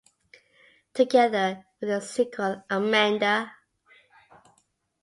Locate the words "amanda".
2.71-3.53